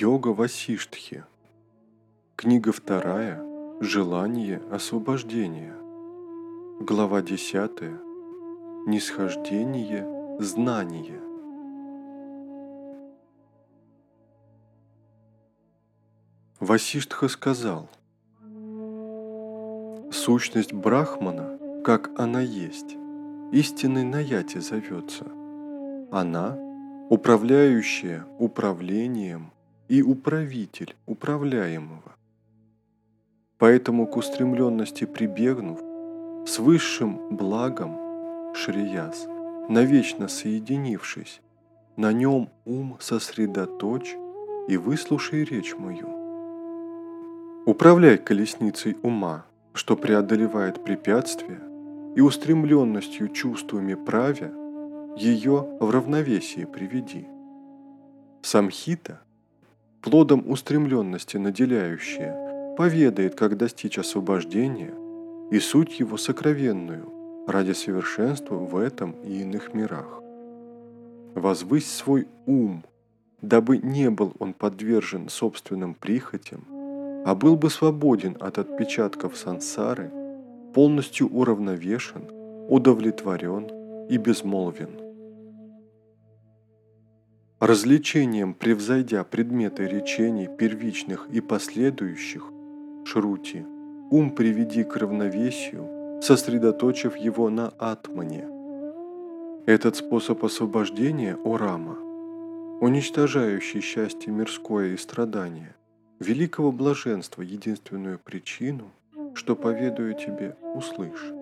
[0.00, 1.22] Йога Васиштхи.
[2.34, 3.40] Книга вторая.
[3.80, 5.72] Желание освобождения.
[6.80, 7.96] Глава десятая.
[8.88, 10.04] Нисхождение
[10.40, 11.20] знания.
[16.58, 17.88] Васиштха сказал,
[20.10, 22.96] Сущность Брахмана, как она есть,
[23.52, 25.26] истинной наяти зовется.
[26.10, 26.58] Она,
[27.10, 29.52] управляющая управлением
[29.88, 32.16] и управитель управляемого.
[33.58, 35.80] Поэтому к устремленности прибегнув,
[36.46, 37.96] с высшим благом
[38.54, 39.26] Шрияс,
[39.68, 41.40] навечно соединившись,
[41.96, 44.14] на нем ум сосредоточь
[44.68, 46.08] и выслушай речь мою.
[47.66, 51.60] Управляй колесницей ума, что преодолевает препятствия,
[52.14, 54.52] и устремленностью чувствами правя
[55.16, 57.26] ее в равновесие приведи.
[58.42, 59.20] Самхита–
[60.04, 64.92] плодом устремленности наделяющее, поведает, как достичь освобождения
[65.50, 67.10] и суть его сокровенную
[67.46, 70.20] ради совершенства в этом и иных мирах.
[71.34, 72.84] Возвысь свой ум,
[73.40, 76.66] дабы не был он подвержен собственным прихотям,
[77.24, 80.10] а был бы свободен от отпечатков сансары,
[80.74, 82.24] полностью уравновешен,
[82.68, 83.70] удовлетворен
[84.10, 85.03] и безмолвен.
[87.60, 92.50] Развлечением превзойдя предметы речений первичных и последующих,
[93.04, 93.64] шрути,
[94.10, 98.44] ум приведи к равновесию, сосредоточив его на атмане.
[99.66, 101.96] Этот способ освобождения Орама,
[102.80, 105.76] уничтожающий счастье мирское и страдания,
[106.18, 108.90] великого блаженства единственную причину,
[109.34, 111.32] что поведаю тебе, услышь.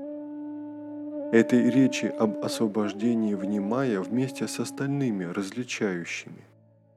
[1.32, 6.44] Этой речи об освобождении внимая вместе с остальными различающими,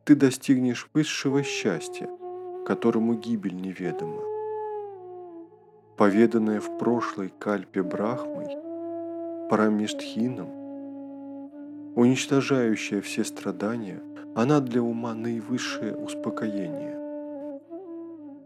[0.03, 2.09] ты достигнешь высшего счастья,
[2.68, 4.22] которому гибель неведома.
[5.96, 8.57] Поведанная в прошлой кальпе Брахмой,
[9.50, 10.50] Парамиштхином,
[11.96, 14.02] уничтожающая все страдания,
[14.35, 17.00] она для ума наивысшее успокоение.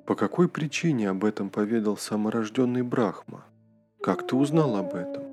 [0.06, 3.44] По какой причине об этом поведал саморожденный Брахма?
[4.04, 5.29] Как ты узнал об этом?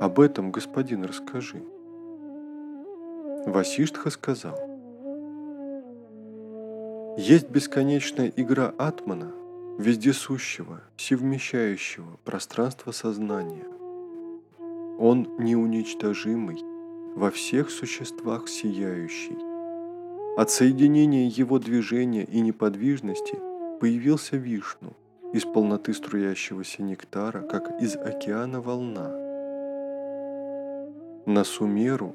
[0.00, 1.62] Об этом, господин, расскажи.
[3.44, 4.58] Васиштха сказал,
[7.18, 9.30] есть бесконечная игра Атмана,
[9.78, 13.66] вездесущего, всевмещающего пространство сознания.
[14.98, 16.64] Он неуничтожимый,
[17.14, 19.36] во всех существах сияющий.
[20.38, 23.38] От соединения его движения и неподвижности
[23.80, 24.94] появился Вишну
[25.34, 29.14] из полноты струящегося нектара, как из океана волна–
[31.30, 32.12] на Сумеру,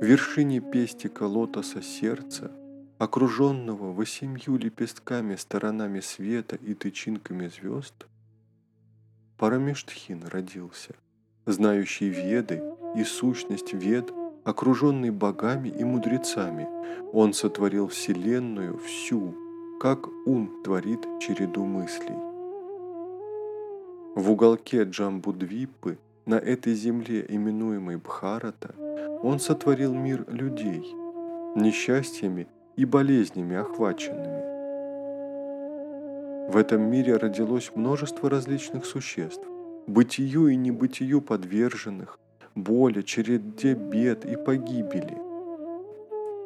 [0.00, 2.50] вершине пестика лотоса сердца,
[2.98, 8.06] окруженного восемью лепестками сторонами света и тычинками звезд,
[9.36, 10.94] Парамештхин родился,
[11.44, 12.62] знающий веды
[12.96, 14.10] и сущность вед,
[14.44, 16.66] окруженный богами и мудрецами.
[17.12, 19.34] Он сотворил Вселенную всю,
[19.78, 22.16] как ум творит череду мыслей.
[24.14, 28.74] В уголке Джамбудвипы– на этой земле, именуемой Бхарата,
[29.22, 30.84] он сотворил мир людей,
[31.56, 32.46] несчастьями
[32.76, 34.52] и болезнями охваченными.
[36.50, 39.46] В этом мире родилось множество различных существ,
[39.86, 42.18] бытию и небытию подверженных,
[42.54, 45.16] боли, череде бед и погибели.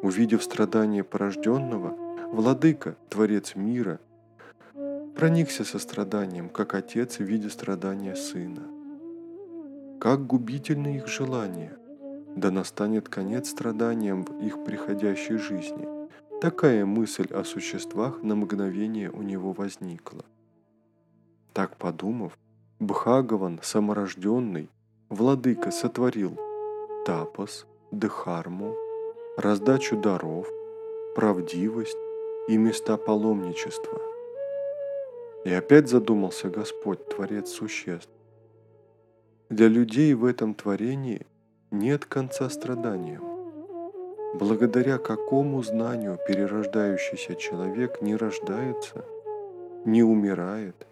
[0.01, 1.97] Увидев страдания порожденного,
[2.31, 3.99] Владыка, Творец мира,
[5.15, 8.76] проникся состраданием, как отец, видя страдания сына.
[9.99, 11.75] Как губительны их желания,
[12.35, 15.87] да настанет конец страданиям в их приходящей жизни.
[16.39, 20.23] Такая мысль о существах на мгновение у него возникла.
[21.51, 22.37] Так подумав,
[22.79, 24.69] Бхагаван, саморожденный,
[25.09, 26.37] владыка сотворил
[27.07, 28.75] тапос, дхарму,
[29.35, 30.47] раздачу даров,
[31.15, 31.97] правдивость
[32.47, 33.99] и места паломничества.
[35.43, 38.11] И опять задумался Господь, Творец существ,
[39.49, 41.25] для людей в этом творении
[41.71, 43.23] нет конца страданиям.
[44.33, 49.05] Благодаря какому знанию перерождающийся человек не рождается,
[49.85, 50.85] не умирает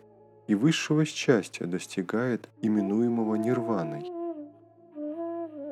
[0.48, 4.06] и высшего счастья достигает именуемого нирваной.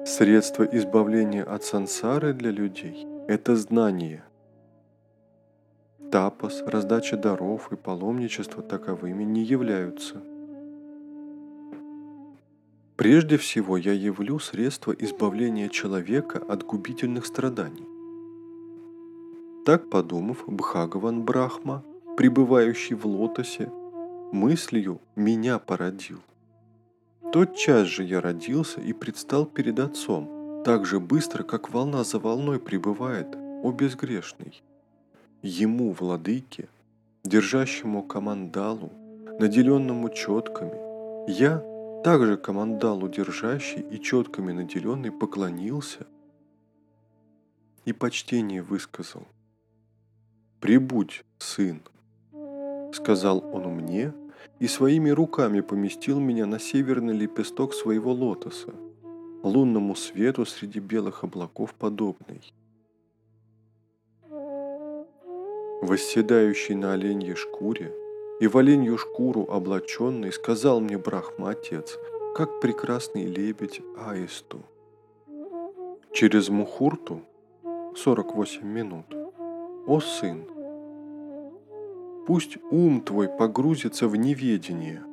[0.06, 4.24] Средство избавления от сансары для людей– это знание.
[6.12, 10.22] Тапос, раздача даров и паломничество таковыми не являются–
[12.96, 17.88] Прежде всего я явлю средства избавления человека от губительных страданий.
[19.66, 21.84] Так подумав, Бхагаван Брахма,
[22.18, 23.72] пребывающий в лотосе,
[24.32, 26.20] мыслью меня породил.
[27.32, 32.20] Тот час же я родился и предстал перед Отцом, так же быстро, как волна за
[32.20, 34.62] волной пребывает, о безгрешный.
[35.42, 36.68] Ему, владыке,
[37.24, 38.92] держащему командалу,
[39.40, 41.64] наделенному четками, я,
[42.04, 46.06] также командалу держащий и четками наделенный, поклонился
[47.86, 49.26] и почтение высказал.
[50.60, 51.82] «Прибудь, сын»,—
[52.94, 54.14] сказал он мне,
[54.60, 58.74] и своими руками поместил меня на северный лепесток своего лотоса,
[59.42, 62.42] лунному свету среди белых облаков подобный.
[65.82, 68.03] Восседающий на оленьей шкуре
[68.40, 71.98] и в оленью шкуру облаченный сказал мне Брахма Отец,
[72.36, 74.62] как прекрасный лебедь аисту.
[76.12, 77.22] Через Мухурту
[77.96, 79.06] 48 минут.
[79.86, 80.46] О сын,
[82.26, 85.04] Пусть ум твой погрузится в неведение,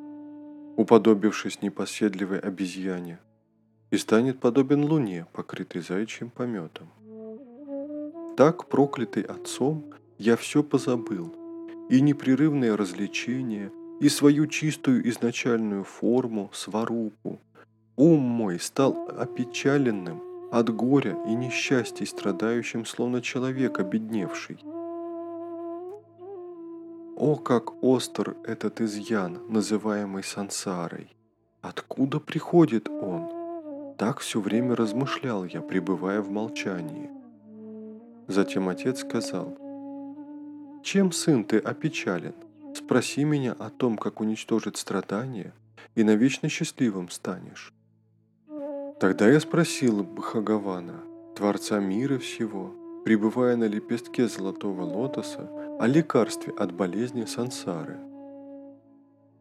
[0.77, 3.19] уподобившись непоседливой обезьяне,
[3.91, 6.89] и станет подобен луне, покрытой заячьим пометом.
[8.37, 11.35] Так, проклятый отцом, я все позабыл,
[11.91, 17.41] и непрерывное развлечение, и свою чистую изначальную форму, сварупу.
[17.97, 20.23] Ум мой стал опечаленным
[20.53, 24.59] от горя и несчастий, страдающим, словно человек обедневший.
[27.17, 31.15] О, как остр этот изъян, называемый сансарой!
[31.61, 33.95] Откуда приходит он?
[33.99, 37.11] Так все время размышлял я, пребывая в молчании.
[38.29, 39.59] Затем отец сказал,
[40.83, 42.35] «Чем, сын, ты опечален?
[42.75, 45.53] Спроси меня о том, как уничтожить страдания,
[45.95, 47.73] и навечно счастливым станешь».
[49.01, 51.01] Тогда я спросил Бхагавана,
[51.35, 52.75] Творца мира всего,
[53.05, 55.49] пребывая на лепестке золотого лотоса,
[55.79, 57.99] о лекарстве от болезни сансары.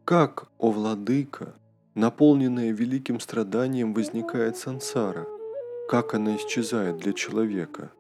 [0.06, 1.56] Как, о владыка,
[1.94, 5.28] наполненная великим страданием возникает сансара,
[5.90, 7.92] как она исчезает для человека?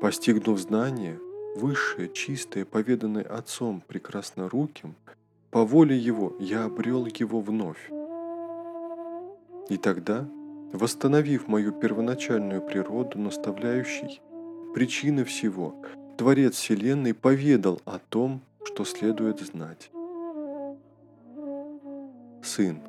[0.00, 1.18] Постигнув знание,
[1.56, 4.94] высшее, чистое, поведанное Отцом прекрасноруким,
[5.50, 7.90] по воле Его я обрел Его вновь.
[9.68, 10.28] И тогда,
[10.72, 14.20] восстановив мою первоначальную природу, наставляющий,
[14.74, 15.74] причины всего,
[16.16, 19.90] Творец Вселенной поведал о том, что следует знать.
[22.42, 22.80] Сын,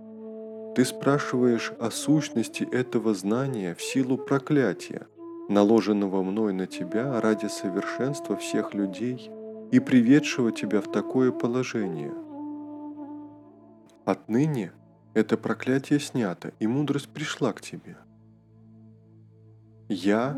[0.75, 5.08] ты спрашиваешь о сущности этого знания в силу проклятия,
[5.50, 9.32] наложенного мной на тебя ради совершенства всех людей
[9.72, 12.14] и приведшего тебя в такое положение.
[14.06, 14.72] Отныне
[15.14, 17.98] это проклятие снято, и мудрость пришла к тебе.
[19.90, 20.34] Я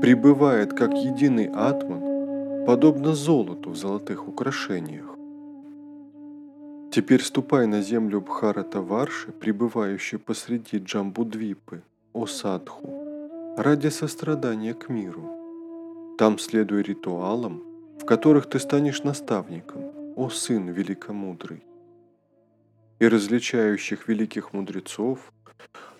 [0.00, 5.14] пребывает как единый атман, подобно золоту в золотых украшениях.
[6.90, 11.82] Теперь ступай на землю Бхарата Варши, пребывающей посреди Джамбудвипы,
[12.12, 13.03] о садху,
[13.56, 16.16] ради сострадания к миру.
[16.18, 17.62] Там следуй ритуалам,
[18.00, 21.64] в которых ты станешь наставником, о сын великомудрый.
[23.00, 25.32] И различающих великих мудрецов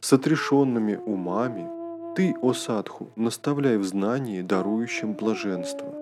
[0.00, 1.68] с отрешенными умами–
[2.14, 5.92] ты, о садху, наставляй в знании, дарующем блаженство.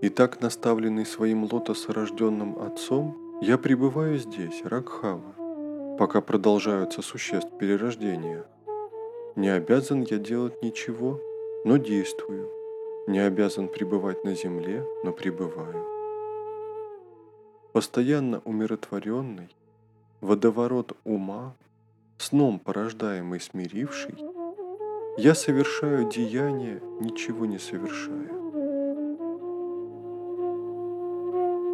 [0.00, 8.46] И так наставленный своим лотосорожденным отцом, я пребываю здесь, Ракхава, пока продолжаются существ перерождения.
[9.36, 11.20] Не обязан я делать ничего,
[11.66, 12.50] но действую.
[13.06, 15.84] Не обязан пребывать на земле, но пребываю.
[17.74, 19.54] Постоянно умиротворенный,
[20.22, 21.54] водоворот ума,
[22.16, 24.14] сном порождаемый смиривший,
[25.18, 28.28] я совершаю деяния, ничего не совершая.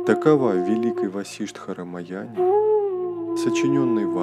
[0.05, 2.35] Такова великой Васиштхара Маяне,
[3.37, 4.19] сочиненной в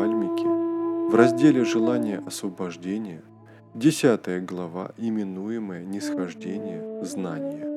[1.10, 3.24] в разделе «Желание освобождения»,
[3.74, 7.69] десятая глава, именуемая «Нисхождение знания».